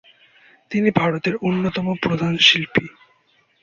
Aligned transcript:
তিনি 0.71 0.89
ভারতের 0.91 1.35
অন্যতম 1.41 1.87
প্রধান 2.03 2.33
শিল্পী। 2.37 2.85